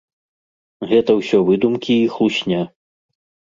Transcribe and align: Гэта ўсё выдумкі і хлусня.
Гэта 0.91 1.11
ўсё 1.19 1.37
выдумкі 1.51 2.01
і 2.07 2.11
хлусня. 2.17 2.65